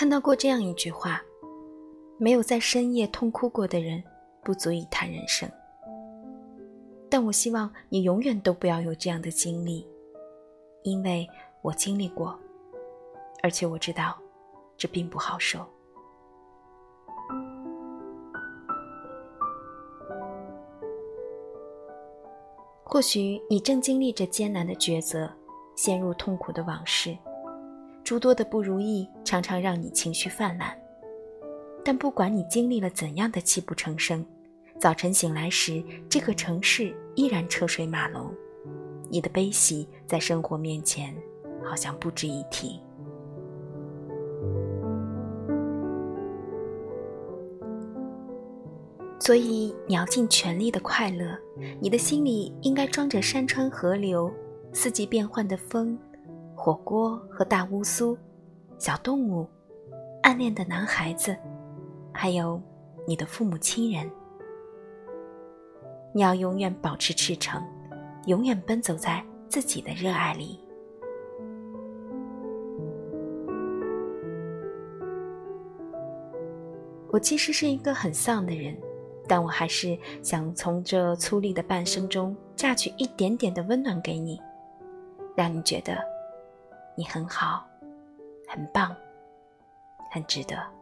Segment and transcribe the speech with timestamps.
[0.00, 1.22] 看到过这样一句话：
[2.16, 4.02] 没有在深夜痛哭过的人，
[4.42, 5.46] 不足以谈人生。
[7.10, 9.86] 但我希望你永远都不要有这样的经历，
[10.84, 11.28] 因为
[11.60, 12.34] 我经历过，
[13.42, 14.18] 而且我知道，
[14.74, 15.66] 这并不好受。
[22.84, 25.30] 或许你正经历着艰难的抉择，
[25.76, 27.14] 陷入痛苦的往事，
[28.02, 30.76] 诸多的不如意常常让你情绪泛滥。
[31.84, 34.24] 但不管你经历了怎样的泣不成声，
[34.78, 38.30] 早晨醒来时，这个城市依然车水马龙，
[39.08, 41.14] 你的悲喜在生活面前
[41.64, 42.80] 好像不值一提。
[49.18, 51.38] 所以你要尽全力的快乐，
[51.78, 54.32] 你的心里应该装着山川河流、
[54.72, 55.96] 四季变换的风、
[56.62, 58.18] 火锅和大乌苏、
[58.76, 59.48] 小动物、
[60.22, 61.34] 暗恋的男孩子，
[62.12, 62.60] 还有
[63.06, 64.06] 你的父母亲人。
[66.12, 67.62] 你要永远保持赤诚，
[68.26, 70.60] 永远奔走在自己的热爱里。
[77.08, 78.76] 我其实是一个很丧的人。
[79.26, 84.38] 但我还是想从这粗粝的半生中榨取一点点的温暖给你，
[85.36, 85.96] 让你觉得
[86.94, 87.66] 你很好，
[88.48, 88.94] 很棒，
[90.10, 90.79] 很值得。